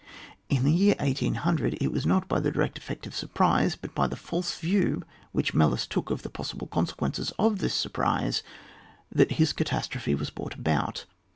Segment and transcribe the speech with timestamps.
[0.49, 3.93] In the year 1800 it was not by the direct effect of the surprise, but
[3.93, 5.03] by the false view
[5.35, 8.41] ffrhich Melas took of the pos sible consequences of this surprise,
[9.11, 11.05] that his catastrophe was brought about.